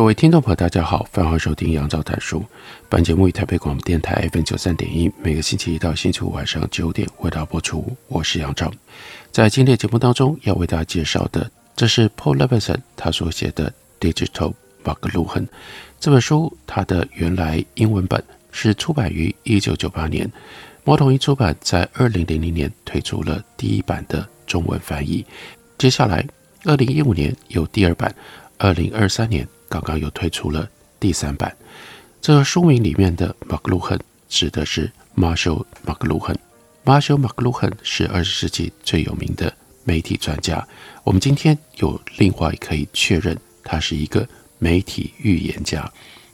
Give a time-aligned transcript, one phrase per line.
[0.00, 2.42] 各位听众朋友，大家好，欢迎收听杨照谈书。
[2.88, 7.94] 本节目以台北广播电台 FM 九三点一，每个星期一到星期五晚上九点为大家播出。
[8.08, 8.72] 我是杨照。
[9.30, 13.70] 在今天的节目当中，要为大家介绍的，这是 Paul Levenson 他所写的
[14.10, 15.42] 《Digital McLuhan》
[16.00, 16.56] 这本书。
[16.66, 20.26] 它的原来英文本是出版于一九九八年，
[20.82, 25.22] 猫头鹰出版在二零零零年推出了第一版的中文翻译。
[25.76, 26.26] 接下来，
[26.64, 28.14] 二零一五年有第二版，
[28.56, 29.46] 二零二三年。
[29.70, 30.68] 刚刚又推出了
[30.98, 31.56] 第三版。
[32.20, 36.36] 这书名里面的 McLuhan 指的是 Marshall McLuhan。
[36.84, 39.54] Marshall McLuhan 是二十世纪最有名的
[39.84, 40.66] 媒体专家。
[41.04, 45.90] 我们今天有另外可以确认，他是一个媒体预言家。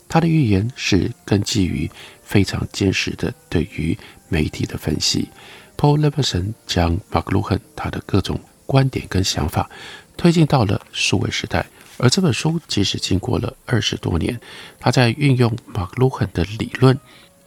[0.09, 1.91] 他的预言是根基于
[2.23, 3.97] 非常坚实的对于
[4.29, 5.29] 媒体的分析。
[5.77, 9.71] Paul Levenson 将 McLuhan 他的各种观点跟想法
[10.17, 11.67] 推进到了数位时代。
[11.99, 14.39] 而这本书即使经过了二十多年，
[14.79, 16.99] 他在运用 McLuhan 的理论，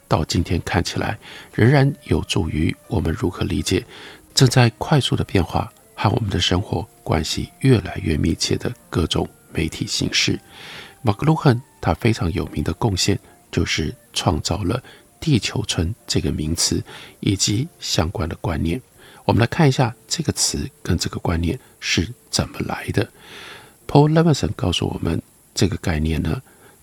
[0.07, 1.17] 到今天看起来
[1.53, 3.85] 仍然有助于我们如何理解
[4.33, 10.39] 正在快速的变化和我们的生活关系越来越密切的各种媒体形式。
[11.03, 13.19] McLuhan 他非常有名的贡献
[13.51, 14.81] 就是创造了
[15.19, 16.83] “地球村”这个名词
[17.19, 18.81] 以及相关的观念。
[19.25, 23.07] 我们来看一下这个词跟这个观念是怎么来的。
[23.89, 25.19] Paul Levenson 告诉我们，
[25.55, 26.39] 这个概念呢，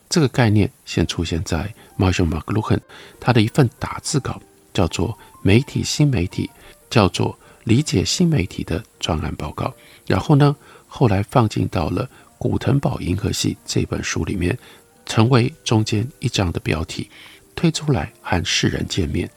[0.09, 2.81] 这个概念先出现在 Marshall McLuhan
[3.21, 4.43] 他的一份打字稿，
[4.75, 6.51] 叫做《媒体新媒体》，
[6.91, 9.73] 叫做理解新媒体的专案报告。
[10.05, 10.57] 然后呢，
[10.89, 12.05] 后来放进到了
[12.39, 14.59] 《古腾堡银河系》这本书里面，
[15.07, 17.09] 成为中间一章的标题，
[17.55, 19.31] 推出来和世人见面。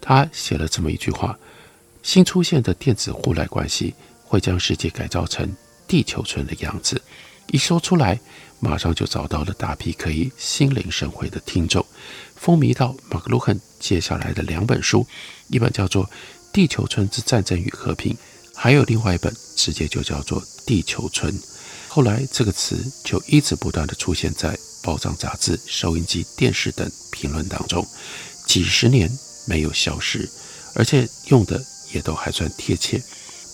[0.00, 1.36] 他写了这么一句话：
[2.04, 3.92] 新出现的电子互赖关系
[4.22, 5.52] 会将世界改造成。
[5.86, 7.00] 地球村的样子，
[7.48, 8.20] 一说出来，
[8.58, 11.84] 马上就找到了大批可以心领神会的听众，
[12.34, 15.06] 风靡到 McLuhan 接下来的两本书，
[15.48, 16.04] 一本叫做
[16.52, 18.12] 《地球村之战争与和平》，
[18.54, 21.32] 还有另外一本直接就叫做《地球村》。
[21.88, 27.86] 后来这个词就一直不断地出现在报章、杂志、收音机、电视等评论当中，
[28.46, 29.10] 几十年
[29.46, 30.28] 没有消失，
[30.74, 33.02] 而且用的也都还算贴切。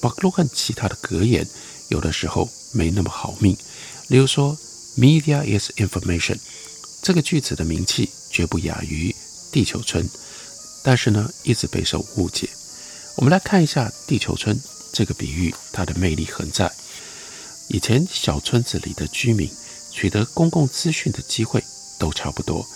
[0.00, 1.46] McLuhan 其他的格言。
[1.92, 3.54] 有的时候没那么好命，
[4.08, 4.56] 例如说
[4.96, 6.38] “Media is information”
[7.02, 9.14] 这个句子的名气绝不亚于
[9.52, 10.08] “地球村”，
[10.82, 12.48] 但是呢，一直备受误解。
[13.16, 14.58] 我们来看一下“地球村”
[14.90, 16.72] 这个比喻，它的魅力何在？
[17.68, 19.50] 以前小村子里的居民
[19.90, 21.62] 取得公共资讯的机会
[21.98, 22.66] 都差不多，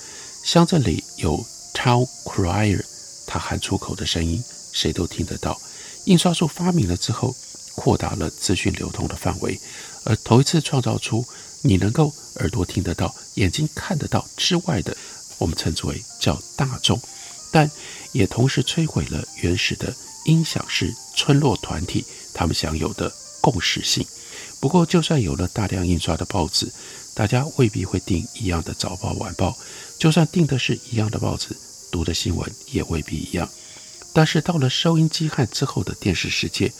[0.45, 2.85] 乡镇里有 town crier，
[3.27, 5.59] 他喊出口的声音谁都听得到。
[6.05, 7.35] 印刷术发明了之后。
[7.77, 9.61] 扩大了资讯流通的范围，
[10.05, 11.25] 而头一次创造出
[11.63, 14.97] 你能够耳朵听得到、眼睛看得到之外的，
[15.39, 17.01] 我们称之为叫大众，
[17.53, 17.71] 但
[18.13, 19.95] 也同时摧毁了原始的
[20.25, 22.05] 音响式村落团体
[22.35, 24.05] 他们享有的共识性。
[24.59, 26.73] 不过，就算有了大量印刷的报纸，
[27.15, 29.53] 大家未必会订一样的早报、晚报；
[29.99, 31.57] 就算订的是一样的报纸，
[31.91, 33.49] 读的新闻也未必一样。
[34.13, 36.73] 但是到了收音机和之后的电视世界，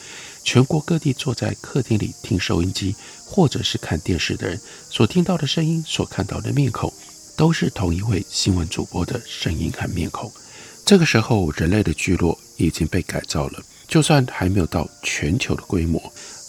[0.47, 4.59] 全国各地坐在客厅里听收音机或者是看电视的人
[4.89, 6.91] 所听到的声音、所看到的面孔，
[7.37, 10.33] 都是同一位新闻主播的声音和面孔。
[10.85, 16.01] 这个时候，人类的聚落已经被改造了，就算还没有到全球的规模，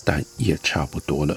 [0.06, 1.36] 但也差不多了。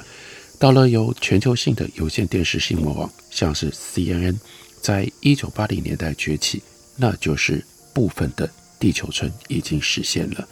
[0.59, 4.37] 到了有全球性的有线电视新闻网，像是 CNN，
[4.83, 6.63] 在一九八零年代崛起，
[6.95, 7.65] 那就是
[7.95, 8.49] 部分的。
[8.79, 10.49] 地球村已经实现了，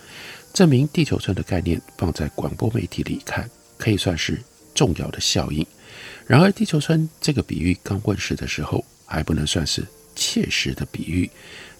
[0.58, 4.42] 证明地球村的概念放在广播媒体里看，可以算是
[4.74, 5.64] 重要的效应。
[6.26, 11.30] 然而，地球村这个比喻刚问世的时候，还不能算是切实的比喻。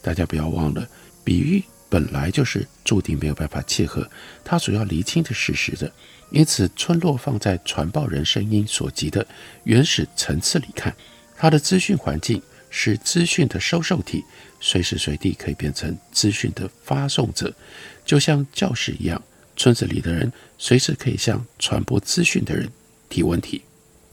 [0.01, 0.89] 大家不要忘了，
[1.25, 4.09] 比喻本来就是注定没有办法切合
[4.45, 5.93] 它所要厘清的事实的。
[6.31, 9.27] 因此，村落放在传报人声音所及的
[9.65, 10.95] 原始层次里看，
[11.37, 12.41] 它的资讯环境
[12.71, 14.25] 是资讯的收受体。
[14.61, 17.55] 随时随地可以变成资讯的发送者，
[18.09, 19.23] 就像教室一样，
[19.55, 22.67] 村子里的人随时可以向传播资讯的人
[23.11, 23.61] 提问题。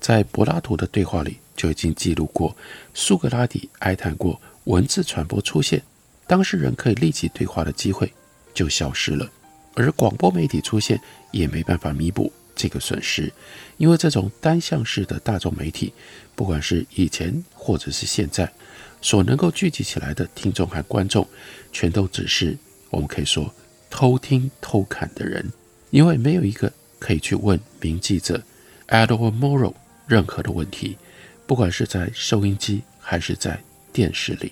[0.01, 2.53] 在柏拉图的对话里就已经记录过，
[2.93, 5.81] 苏格拉底哀叹过文字传播出现，
[6.27, 8.11] 当事人可以立即对话的机会
[8.53, 9.31] 就消失了，
[9.75, 10.99] 而广播媒体出现
[11.31, 13.31] 也没办法弥补这个损失，
[13.77, 15.93] 因为这种单向式的大众媒体，
[16.35, 18.51] 不管是以前或者是现在，
[19.01, 21.25] 所能够聚集起来的听众和观众，
[21.71, 22.57] 全都只是
[22.89, 23.51] 我们可以说
[23.95, 25.53] 偷听偷看的人，
[25.89, 26.69] 因为没有一个
[26.99, 28.43] 可以去问名记者
[28.89, 29.73] Edward Morrow
[30.05, 30.97] 任何的问题，
[31.47, 33.57] 不管是在收音机还是在
[33.93, 34.51] 电视里。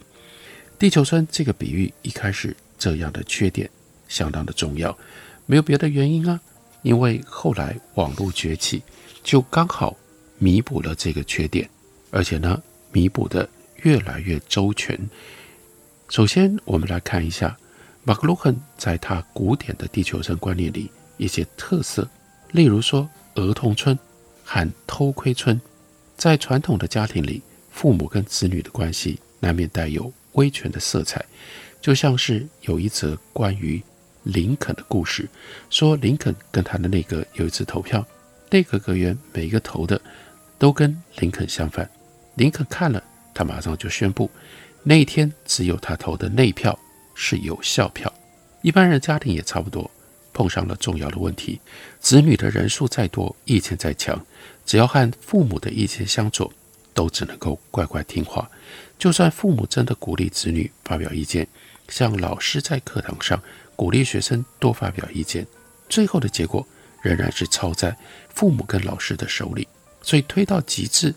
[0.79, 3.69] 地球村这个比喻一开始这样的缺点
[4.07, 4.97] 相当的重要，
[5.45, 6.39] 没有别的原因啊。
[6.81, 8.81] 因为后来网络崛起，
[9.25, 9.93] 就刚好
[10.37, 11.69] 弥补了这个缺点，
[12.11, 12.63] 而且呢，
[12.93, 13.49] 弥补的
[13.81, 14.97] 越来越周全。
[16.07, 17.57] 首先，我们来看一下
[18.05, 22.05] 马克鲁汉在他古典的地球村观念里一些特色，
[22.51, 23.97] 例如说儿童村
[24.43, 25.59] 和偷窥村。
[26.17, 27.41] 在传统的家庭里，
[27.71, 31.23] 父母跟子女的关系难免带有威权的色彩，
[31.81, 33.81] 就像是有一则关于。
[34.23, 35.27] 林肯的故事
[35.69, 38.05] 说，林肯跟他的内阁有一次投票，
[38.49, 39.99] 内阁阁员每一个投的
[40.57, 41.89] 都跟林肯相反。
[42.35, 43.03] 林肯看了，
[43.33, 44.31] 他马上就宣布，
[44.81, 46.79] 那一天只有他投的那票
[47.13, 48.11] 是有效票。
[48.61, 49.89] 一般人家庭也差不多，
[50.33, 51.59] 碰上了重要的问题，
[51.99, 54.25] 子女的人数再多，意见再强，
[54.65, 56.51] 只要和父母的意见相左，
[56.93, 58.49] 都只能够乖乖听话。
[58.97, 61.47] 就算父母真的鼓励子女发表意见，
[61.89, 63.41] 像老师在课堂上。
[63.75, 65.45] 鼓励学生多发表意见，
[65.89, 66.65] 最后的结果
[67.01, 67.93] 仍然是操在
[68.29, 69.67] 父母跟老师的手里。
[70.03, 71.13] 所以推到极致，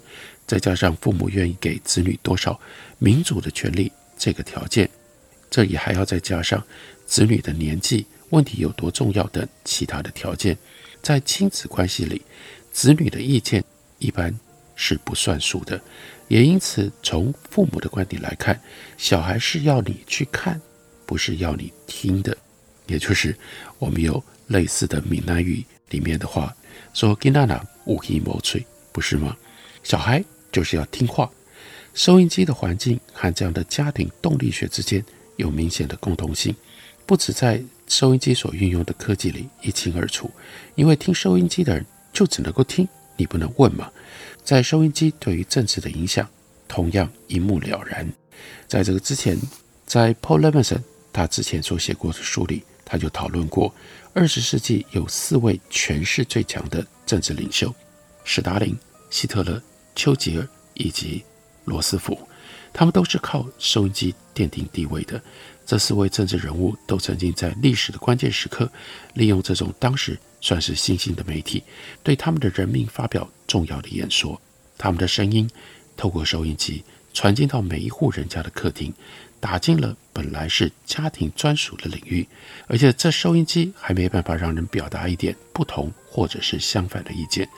[0.46, 2.58] 再加上父母愿意给子女多少
[2.98, 4.88] 民主的权利这个条件，
[5.56, 6.62] 这里还要再加上
[7.06, 10.54] 子女的年纪、问题有多重要等其他的条件，
[11.00, 12.20] 在亲子关系里，
[12.70, 13.64] 子女的意见
[13.98, 14.38] 一般
[14.74, 15.80] 是不算数的。
[16.28, 18.60] 也因此，从父母的观点来看，
[18.98, 20.60] 小孩是要你去看，
[21.06, 22.36] 不是要你听的。
[22.84, 23.34] 也就是
[23.78, 26.54] 我们有类似的闽南语里面的话
[26.92, 28.62] 说“囡仔仔有耳无喙”，
[28.92, 29.34] 不是吗？
[29.82, 30.22] 小孩
[30.52, 31.30] 就是要听话。
[31.94, 35.02] 收音机的环境和这样的家庭动力学之间
[35.36, 36.54] 有明显的共同性，
[37.06, 40.30] 不止在收音机所运用的科技里一清二楚。
[40.74, 42.86] 因为听收音机的人就只能够听，
[43.16, 43.90] 你不能问嘛。
[44.44, 46.28] 在收音机对于政治的影响
[46.68, 48.10] 同样一目了然。
[48.66, 49.36] 在这个之前，
[49.86, 52.62] 在 Paul Levinson 他之前所写过的书里。
[52.88, 53.74] 他就讨论过，
[54.14, 57.74] 二十世纪有四位权势最强的政治领袖：
[58.22, 58.78] 史达林、
[59.10, 59.60] 希特勒、
[59.96, 61.24] 丘吉尔以及
[61.64, 62.16] 罗斯福。
[62.76, 65.18] 他们都是靠收音机奠定地位的。
[65.64, 68.70] 这四位政治人物都曾经在历史的关键时刻，
[69.14, 71.62] 利用这种当时算是新兴的媒体，
[72.02, 74.38] 对他们的人民发表重要的演说。
[74.76, 75.48] 他们的声音
[75.96, 76.84] 透过收音机
[77.14, 78.92] 传进到每一户人家的客厅。
[79.38, 82.26] 打进了本来是家庭专属的领域，
[82.66, 87.48] 而且这收音机还没办法让人表达一点不同或者是相反的意见。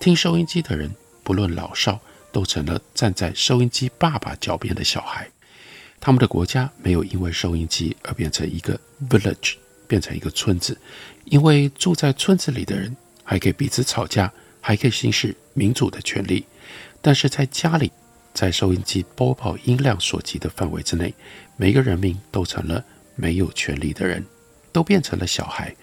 [0.00, 0.92] 听收音机的人，
[1.22, 2.00] 不论老少，
[2.32, 5.28] 都成了站在收音机爸爸脚边的小孩。
[6.00, 8.78] 他们的国家没有因为收音机而变成一个
[9.08, 9.54] village，
[9.86, 10.78] 变成一个村子，
[11.24, 16.44] 因为住在村子里的人还可以彼此吵架，还可以行使民主的权利，
[17.00, 17.90] 但是在家里。
[18.32, 21.12] 在收音机播报音量所及的范围之内，
[21.56, 22.82] 每个人民都成了
[23.16, 24.24] 没有权利的人，
[24.70, 25.74] 都变成了小孩。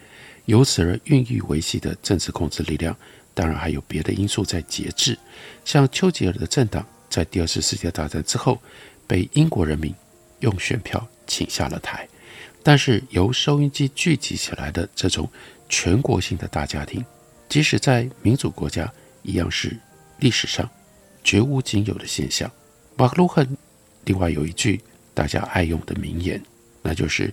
[0.46, 2.98] 由此而孕育维系的政治控制力量，
[3.38, 5.16] 当然还有别的因素在节制。
[5.64, 8.60] 像丘吉尔的政党在第二次世界大战之后，
[9.06, 9.94] 被英国人民
[10.40, 12.08] 用选票请下了台。
[12.64, 15.30] 但是由收音机聚集起来的这种
[15.70, 17.06] 全国性的大家庭，
[17.48, 18.92] 即使在民主国家，
[19.22, 19.78] 一样是
[20.18, 20.68] 历史上。
[21.24, 22.50] 绝无仅有的现象。
[22.96, 23.46] 马克鲁汉
[24.06, 24.82] 另外有一句
[25.14, 26.42] 大家爱用的名言，
[26.82, 27.32] 那就是：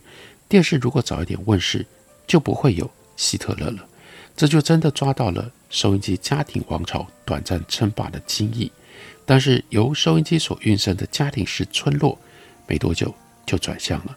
[0.49, 1.87] 电视如果早一点问世，
[2.27, 3.89] 就不会有希特勒了。
[4.37, 8.71] 这就真的抓到了收音机家庭王朝短暂称霸的精义。
[9.25, 12.19] 但是由收音机所运生的家庭式村落，
[12.67, 13.15] 没多久
[13.47, 14.17] 就转向了。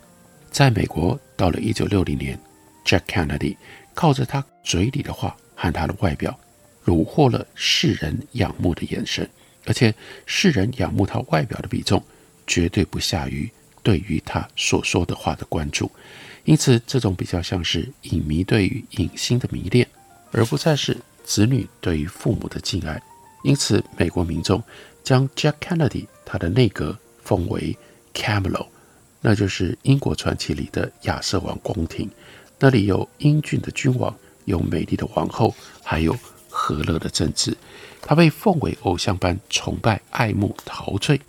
[0.51, 2.38] 在美国，到了一九六零年
[2.86, 3.55] ，Jack Kennedy
[3.93, 6.38] 靠着他嘴里的话和他的外表，
[6.86, 9.29] 虏获了世人仰慕的眼神。
[9.65, 9.93] 而且
[10.25, 12.01] 世人仰慕他外表的比重，
[12.45, 13.50] 绝对不下于
[13.83, 15.91] 对于他所说的话的关注。
[16.45, 19.86] 因此，这种比较像是影迷对于影星的迷恋，
[20.31, 23.01] 而不再是子女对于父母的敬爱。
[23.43, 24.62] 因此，美国民众
[25.03, 27.77] 将 Jack Kennedy 他的内阁奉为
[28.13, 28.67] c a m e l o
[29.22, 32.10] 那就是英国传奇里的亚瑟王宫廷，
[32.60, 34.15] 那里有英俊的君王
[34.46, 35.53] 有美丽的皇后，
[35.84, 36.15] 还有
[36.50, 37.55] 和乐的政治。
[38.01, 41.19] 他被奉为偶像般崇拜、爱慕、陶醉，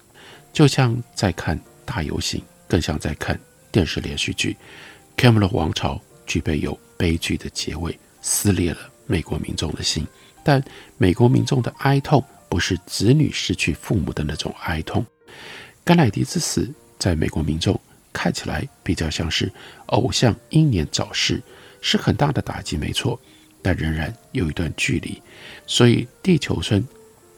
[0.52, 3.38] 就像在看大游行，更像在看
[3.72, 4.56] 电视连续剧。
[5.16, 10.06] Camelot 王朝具备有悲剧的结尾，撕裂了美国民众的心。
[10.44, 10.62] 但
[10.96, 15.04] 美国民众的哀痛不是子女失去父母的那种哀痛。
[15.84, 17.78] 甘乃迪之死，在美国民众
[18.12, 19.50] 看起来比较像是
[19.86, 21.42] 偶像英年早逝，
[21.80, 23.18] 是很大的打击，没错。
[23.60, 25.20] 但仍然有一段距离，
[25.66, 26.86] 所以地球村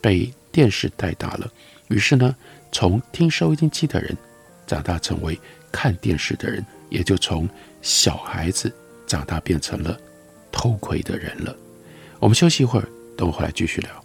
[0.01, 1.51] 被电视带大了。
[1.89, 2.37] 于是呢，
[2.71, 4.17] 从听收音机的人
[4.67, 5.37] 长大成为
[5.73, 7.49] 看电视的人，也就从
[7.81, 8.73] 小孩子
[9.07, 9.99] 长大变成了
[10.51, 11.57] 偷窥的人了。
[12.19, 14.05] 我们休息一会儿，等我回来继续聊。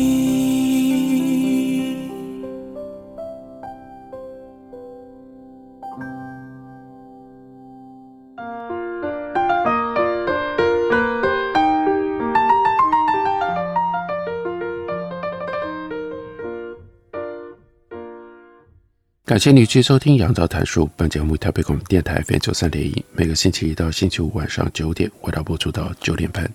[19.23, 20.83] 感谢你继续收听《杨照谈书》。
[20.97, 26.51] 本节目台北广播电台 FM 九三点一，每个星期一到星期五晚上九点，为大家播出到九点半。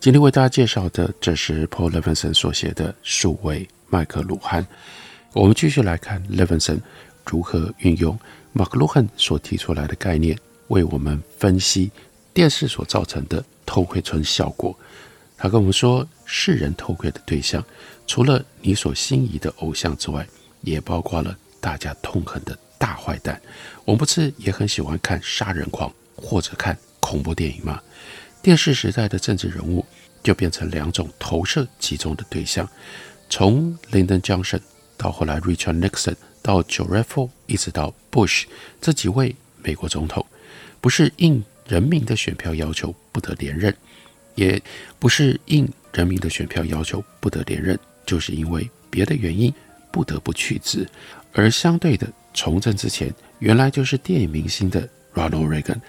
[0.00, 4.62] 今天为大家介绍的，这是 Paul Levinson 所写的《数位麦克卢汉》。
[5.32, 6.80] 我们继续来看 Levinson
[7.24, 8.16] 如何运用
[8.54, 11.90] McLuhan 所提出来的概念，为我们分析
[12.34, 14.78] 电视所造成的偷窥村效果。
[15.38, 17.64] 他跟我们说，世人偷窥的对象，
[18.06, 20.24] 除了你所心仪的偶像之外，
[20.60, 21.34] 也包括了。
[21.60, 23.40] 大家痛恨的大坏蛋，
[23.84, 27.80] 我们不是也很喜欢看杀人狂或者看恐怖电影吗？
[28.42, 29.84] 电视时代的政治人物
[30.22, 32.68] 就变成两种投射集中的对象，
[33.28, 34.60] 从 Lyndon Johnson
[34.96, 38.44] 到后来 Richard Nixon 到 Gerald Ford 一直到 Bush
[38.80, 40.24] 这几位美国总统，
[40.80, 43.76] 不是应人民的选票要求不得连任，
[44.34, 44.60] 也
[44.98, 49.52] 不是应人民的选票要求不得连任，就是因为别的原因
[49.92, 50.88] 不得不去职。
[51.32, 55.80] 而相对的，从政之前，原来就是电影明星的 Ronald Reagan，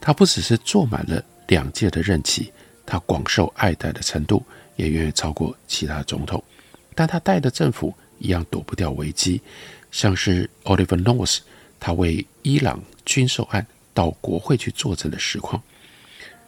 [0.00, 2.52] 他不只是坐满了两届的任期，
[2.84, 4.44] 他广受爱戴的程度
[4.76, 6.42] 也远远超过其他总统。
[6.94, 9.40] 但他带的政府一样躲不掉危机，
[9.92, 11.38] 像是 Oliver North，
[11.78, 13.64] 他为伊朗军售案
[13.94, 15.62] 到国会去作证的实况，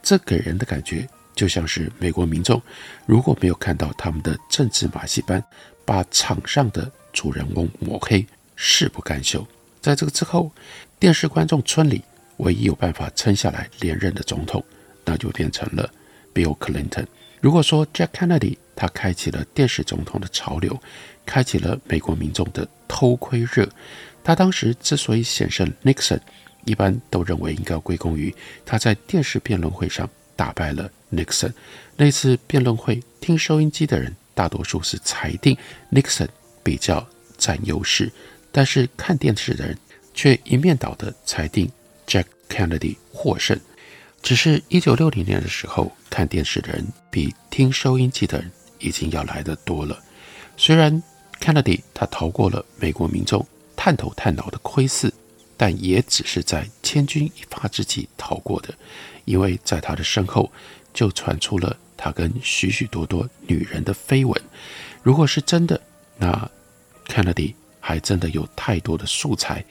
[0.03, 2.61] 这给人的感觉就像是美国民众
[3.07, 5.43] 如果没有看到他们的政治马戏班
[5.85, 8.27] 把场上的主人翁抹黑。
[8.63, 9.47] 誓不甘休。
[9.81, 10.53] 在这个之后，
[10.99, 12.03] 电视观众村里
[12.37, 14.63] 唯一有办法撑下来连任的总统，
[15.03, 15.91] 那就变成了
[16.35, 17.07] Bill Clinton。
[17.41, 20.79] 如果说 Jack Kennedy 他开启了电视总统的潮流，
[21.25, 23.67] 开启了美国民众的偷窥热，
[24.23, 26.21] 他当时之所以险胜 Nixon，
[26.67, 28.35] 一般都认为应该归功于
[28.67, 31.55] 他在电视辩论会上打败了 Nixon。
[31.97, 35.57] 那次辩论会，听收音机的人大多数是裁定
[35.91, 36.29] Nixon
[36.63, 38.13] 比较占优势。
[38.53, 39.77] 但是看电视的人
[40.15, 41.71] 却一面倒的裁定
[42.07, 43.59] Jack Kennedy 获胜。
[44.23, 49.99] 只是一九六零年的时候，看电视的人比听收音机的人已经要来得多了。
[50.57, 51.03] 虽然
[51.41, 55.11] Kennedy 他逃过了美国民众探头探脑的窥视，
[55.57, 58.75] 但也只是在千钧一发之际逃过的，
[59.25, 60.53] 因为在他的身后
[60.93, 64.43] 就传出了他跟许许多多女人的绯闻。
[65.03, 65.81] 如果是真的，
[66.19, 66.51] 那
[67.07, 69.65] Kennedy 还真的有太多的素材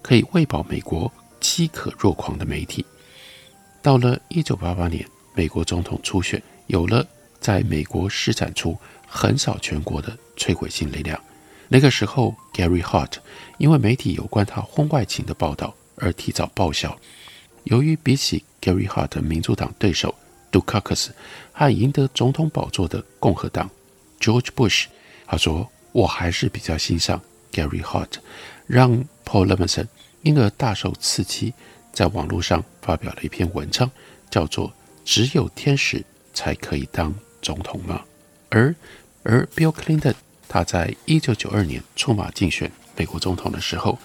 [0.00, 2.86] 可以喂饱美国饥渴若狂的媒体。
[3.82, 7.06] 到了1988年，美国总统初选，有了
[7.40, 11.20] 在美国施展出横扫全国的摧毁性力量。
[11.68, 13.14] 那个时候，Gary Hart
[13.58, 16.96] 因为媒体有关他婚外情的报道而提早报销。
[17.64, 20.14] 由于比起 Gary Hart 的民主党对手
[20.52, 21.08] Dukakis
[21.52, 23.68] 和赢得总统宝座的共和党
[24.20, 24.86] George Bush，
[25.26, 27.20] 他说：“我还是比较欣赏
[27.56, 28.16] Gary Hart，
[28.66, 29.86] 让 Paul Levinson
[30.20, 31.54] 因而大受刺激，
[31.90, 33.90] 在网络上发表了一篇文章，
[34.30, 34.70] 叫做
[35.06, 38.02] ‘只有天使才可以当总统吗？’
[38.50, 38.74] 而
[39.22, 40.14] 而 Bill Clinton。”
[40.48, 43.98] 他在一九九二年出马竞选美国总统的时候，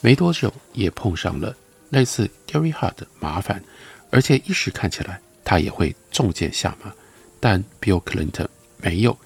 [0.00, 1.54] 没多久也碰上了
[1.90, 3.62] 类似 Gary Hart 的麻烦，
[4.10, 6.92] 而且一时看起来他也会中箭下马，
[7.38, 9.16] 但 Bill Clinton 没有。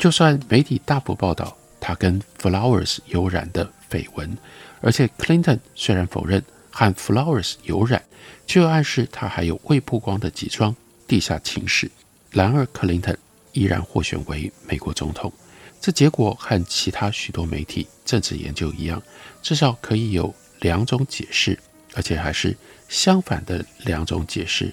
[0.00, 1.56] 就算媒体大幅报道
[1.90, 4.38] 他跟 Flowers 有染的绯闻，
[4.80, 8.00] 而且 Clinton 虽然否认和 Flowers 有染，
[8.46, 10.76] 却又暗示他还有未曝光的几桩
[11.08, 11.90] 地下情史。
[12.30, 13.16] 然而，Clinton
[13.50, 15.32] 依然获选为美国总统。
[15.80, 19.02] 这结果和其他许多媒体政治研究一样，
[19.42, 21.58] 至少可以有两种解释，
[21.94, 22.56] 而且还是
[22.88, 24.72] 相反的两种解释。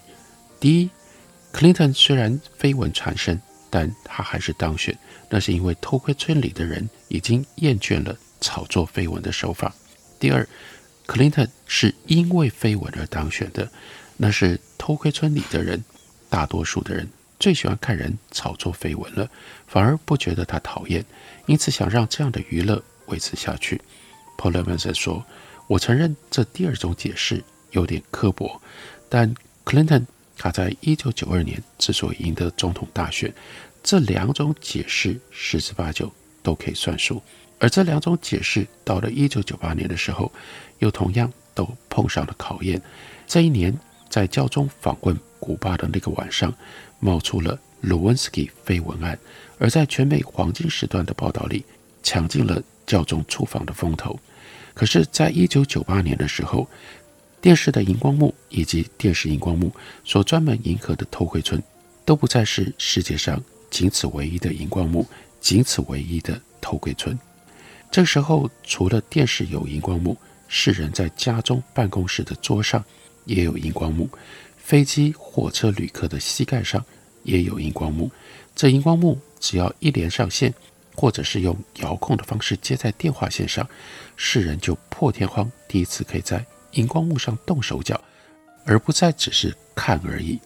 [0.60, 0.90] 第一
[1.52, 4.98] ，Clinton 虽然绯闻缠身，但他还是当选，
[5.30, 9.74] 那是因为偷窥村里的人已经厌倦了炒作绯闻的手法。
[10.20, 10.48] 第二
[11.06, 13.70] ，Clinton 是因为绯闻而当选的，
[14.18, 15.84] 那是偷窥村里的人，
[16.30, 17.08] 大多数的人。
[17.40, 19.30] 最喜欢看人炒作绯闻了，
[19.68, 21.06] 反而不觉得他讨厌，
[21.46, 23.80] 因此想让这样的娱乐维持下去。
[24.38, 25.24] Paul Levinson 说
[25.68, 28.60] ：“我承认这第二种解释有点刻薄，
[29.08, 33.32] 但 Clinton 他在一九九二年之所以赢得总统大选，
[33.88, 36.12] 这两种解释十之八九
[36.44, 37.24] 都可以算数。
[37.58, 40.30] 而这两种解释到了一九九八年的时候，
[40.80, 42.82] 又同样都碰上了考验。
[43.26, 43.74] 这一年
[44.10, 46.54] 在教宗访问古巴的那个晚上。”
[47.00, 49.20] 冒出了卢温斯基绯闻案，
[49.60, 51.64] 而在全美黄金时段的报道里，
[52.02, 54.20] 抢尽了教宗出访的风头。
[54.74, 56.68] 可是，在一九九八年的时候，
[57.40, 59.72] 电视的荧光幕以及电视荧光幕
[60.04, 61.62] 所专门迎合的偷窥村，
[62.04, 63.40] 都不再是世界上
[63.78, 65.06] 仅此唯一的荧光幕，
[65.40, 67.16] 仅此唯一的偷窥村。
[67.92, 72.84] 这时候，除了电视有荧光幕，世人在家中办公室的桌上
[73.26, 74.10] 也有荧光幕。
[74.58, 76.84] 飞机、火车旅客的膝盖上
[77.22, 78.10] 也有荧光幕。
[78.56, 80.52] 这荧光幕只要一连上线，
[80.96, 83.70] 或者是用遥控的方式接在电话线上，
[84.16, 88.04] 世人就破天荒第一次可以在荧光幕上动手脚，
[88.66, 90.40] 而不再只是看而已。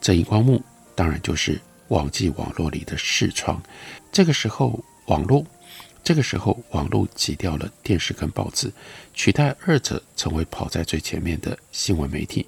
[0.00, 0.62] 这荧光幕
[0.94, 3.62] 当然就是网际网络里的视窗。
[4.12, 5.44] 这个时候，网络
[6.02, 8.72] 这个时候网络挤掉了电视跟报纸，
[9.12, 12.46] 取代二者成为跑在最前面的新闻媒体。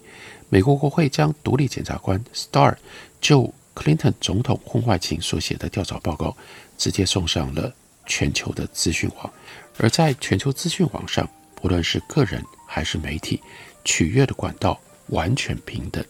[0.49, 2.77] 美国国会将独立检察官 Star
[3.21, 6.37] 就 Clinton 总统婚外情所写的调查报告
[6.77, 7.73] 直接送上了
[8.07, 9.33] 全球的资讯网，
[9.79, 13.41] 而在全球资讯网上，不论是个人还是媒体，
[13.85, 16.03] 取阅的管道完全平等。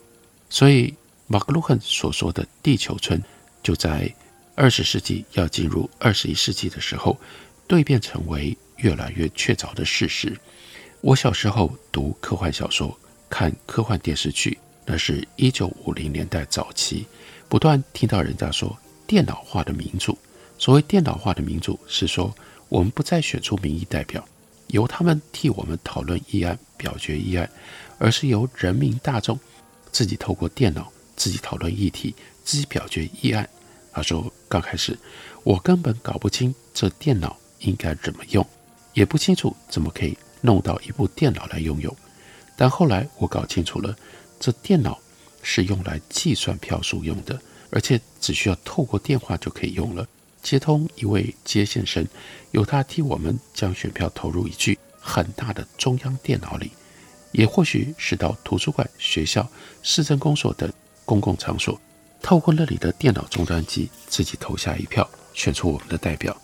[0.49, 0.95] 所以
[1.31, 3.23] 马克鲁肯所说的“地球村”
[3.63, 4.13] 就在
[4.55, 7.17] 二十世纪要进入二十一世纪的时候，
[7.69, 10.35] 蜕变成为越来越确凿的事实。
[11.03, 12.99] 我小时候读科幻小说。
[13.31, 17.07] 看科幻电视剧，那是一九五零年代早期，
[17.47, 18.75] 不断听到人家说
[19.07, 20.17] 电脑化的民主。
[20.57, 22.35] 所谓电脑化的民主，是说
[22.71, 24.27] 我们不再选出民意代表，
[24.69, 27.47] 由他们替我们讨论议案、表决议案，
[27.99, 29.39] 而是由人民大众
[29.93, 33.47] 自己透过电脑自己讨论议题、自己表决议案。
[33.93, 34.97] 他说，刚开始
[35.43, 38.47] 我根本搞不清这电脑应该怎么用，
[38.95, 41.95] 也不清楚怎么可以弄到一部电脑来拥有。
[42.57, 43.97] 但后来我搞清楚了，
[44.39, 44.97] 这电脑
[45.43, 47.37] 是用来计算票数用的，
[47.71, 50.07] 而且只需要透过电话就可以用了。
[50.43, 52.07] 接通一位接线生，
[52.53, 56.71] 由他替我们将选票投入一具很大的中央电脑里，
[57.33, 59.49] 也或许是到图书馆、学校、
[59.83, 60.73] 市政公所等
[61.09, 61.81] 公共场所，
[62.21, 66.37] 透过那里的电脑终端机自己投下一票，选出我们的代表。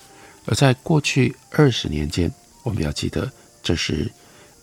[0.46, 3.30] 而在过去二十年间，我们要记得，
[3.62, 4.10] 这是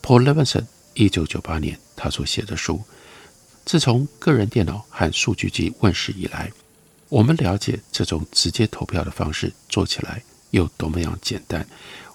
[0.02, 0.66] Paul Levinson。
[0.96, 2.82] 一九九八年，他所写的书。
[3.64, 6.52] 自从个人电脑和数据机问世以来，
[7.08, 11.66] 我们了解这种直接投票的方式做起来有多么样简单。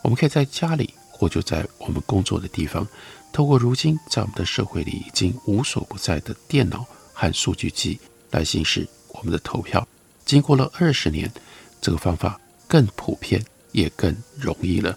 [0.02, 2.86] 我们可以在家里，或就在我们工作的地方，
[3.32, 6.84] 透过如今在我们的社会里已经无所不在的电脑
[7.18, 7.98] 和数据机
[8.30, 9.88] 来行使我们的投票。
[10.26, 11.32] 经过了二十年，
[11.80, 14.96] 这个方法更普遍，也更容易了。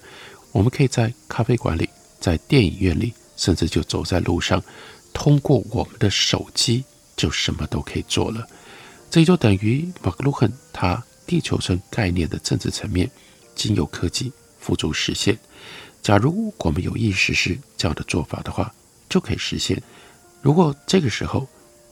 [0.52, 4.62] 我们可以在咖啡馆里，在电影院里，甚至就走在路上，
[5.14, 6.84] 通过我们的手机
[7.16, 8.46] 就什么都可以做了。
[9.10, 13.10] 这就等于马克鲁汉他地球村概念的政治层面，
[13.56, 15.40] 经由科技辅助实现。
[16.02, 18.74] 假如我们有意实施这样的做法的话，
[19.08, 19.82] 就可以实现。
[20.42, 21.48] 如果这个时候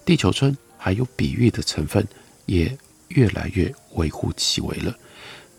[0.08, 2.08] 地球村还有比喻的成分，
[2.46, 2.78] 也
[3.10, 4.98] 越来越微乎其微了。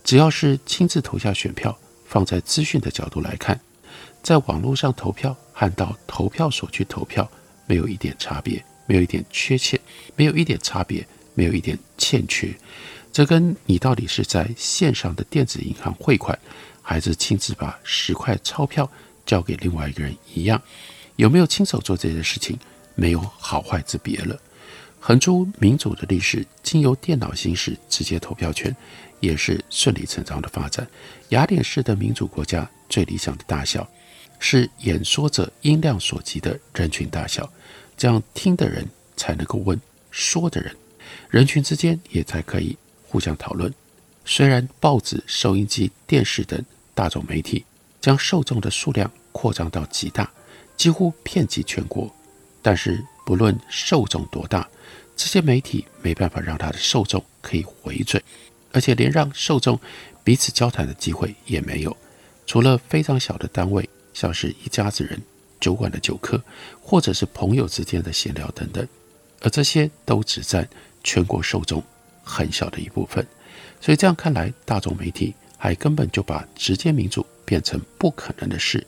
[0.03, 3.61] 只要是亲自投下选票，放在资讯的角度来看，
[4.23, 7.31] 在网络上投票和到投票所去投票，
[7.67, 9.79] 没有一点差别，没有一点缺欠，
[10.17, 12.51] 没有一点差别，没有一点欠缺。
[13.13, 16.39] 这跟你到底是在线上的电子银行汇款，
[16.81, 18.91] 还是亲自把十块钞票
[19.27, 20.63] 交给另外一个人一样，
[21.17, 22.59] 有没有亲手做这件事情，
[22.99, 24.37] 没有好坏之别了。
[24.99, 28.75] 横珠民主的历史，经由电脑行使直接投票权，
[29.21, 30.85] 也是顺理成章的发展。
[31.29, 33.89] 雅典式的民主国家最理想的大小，
[34.41, 37.49] 是演说者音量所及的人群大小，
[37.97, 38.85] 这样听的人
[39.17, 39.81] 才能够问
[40.11, 40.75] 说的人，
[41.31, 43.73] 人群之间也才可以互相讨论。
[44.25, 46.63] 虽然报纸、收音机、电视等。
[46.99, 47.65] 大众媒体
[48.01, 50.29] 将受众的数量扩张到极大，
[50.77, 52.13] 几乎遍及全国。
[52.69, 54.69] 但是，不论受众多大，
[55.17, 58.23] 这些媒体没办法让他的受众可以回嘴，
[58.73, 59.81] 而且连让受众
[60.23, 61.97] 彼此交谈的机会也没有。
[62.47, 65.19] 除了非常小的单位，像是一家子人、
[65.59, 66.39] 酒馆的酒客，
[66.83, 68.87] 或者是朋友之间的闲聊等等，
[69.41, 70.69] 而这些都只占
[71.03, 71.83] 全国受众
[72.23, 73.27] 很小的一部分。
[73.81, 75.35] 所以这样看来，大众媒体。
[75.61, 78.87] 还根本就把直接民主变成不可能的事。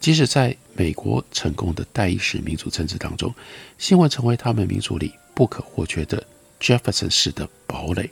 [0.00, 3.34] 即使在美国成功的代议式民主政治当中，
[3.78, 6.24] 新闻成为他们民主里不可或缺的
[6.60, 8.08] Jefferson 式的堡垒。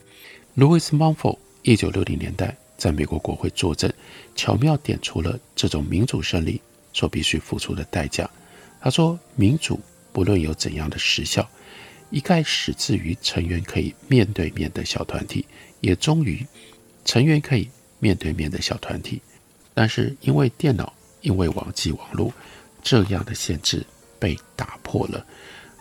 [0.55, 3.93] 路易斯·孟菲一九六零年代在美国国会作证，
[4.35, 6.61] 巧妙点出了这种民主胜利
[6.93, 8.29] 所必须付出的代价。
[8.81, 9.81] 他说：“民主
[10.13, 11.49] 不论有怎样的实效，
[12.11, 15.47] 一概始自于成员可以面对面的小团体，
[15.81, 16.47] 也终于
[17.05, 17.69] 成员可以。”
[17.99, 19.23] 面对面的小团体，
[19.73, 20.93] 但是因为电脑、
[21.27, 22.33] 因为网际网络
[22.85, 23.85] 这样的限制
[24.17, 25.27] 被打破了。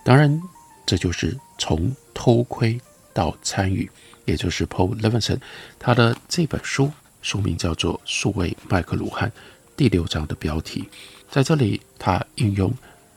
[0.03, 0.41] 当然，
[0.87, 2.81] 这就是从偷窥
[3.13, 3.87] 到参与，
[4.25, 5.39] 也就是 Paul Levinson
[5.77, 9.29] 他的这本书书名叫做《数位麦克卢汉》
[9.77, 10.89] 第六章的标题，
[11.29, 12.73] 在这里他运用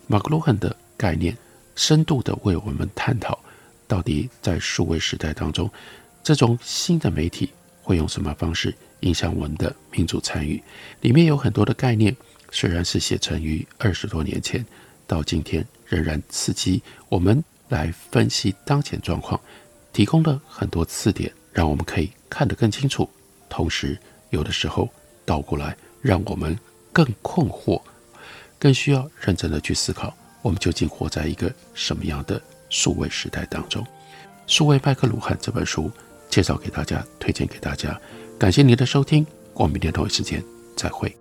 [0.06, 1.34] 麦克卢汉的概念，
[1.76, 3.38] 深度的为我们探讨
[3.86, 5.70] 到底在数位时代当中，
[6.22, 7.50] 这种新的媒体
[7.82, 8.74] 会用什么方式。
[9.00, 10.62] 影响我们的民主参与，
[11.00, 12.16] 里面有很多的概念，
[12.50, 14.64] 虽然是写成于二十多年前，
[15.06, 19.40] 到今天仍然刺激我们来分析当前状况，
[19.92, 23.08] 提供了很多刺点，让我们可以看得更清楚。
[23.48, 23.98] 同时，
[24.30, 24.88] 有的时候
[25.24, 26.58] 倒过来，让我们
[26.92, 27.80] 更困惑，
[28.58, 33.82] 更需要认真的去思考，我们究竟活在一个什么样的数位时代当中。
[34.46, 35.90] 《数位麦克卢汉》这本书
[36.28, 37.98] 介绍给大家，推荐给大家。
[38.38, 40.42] 感谢您的收听，我们明天同一时间
[40.76, 41.14] 再会。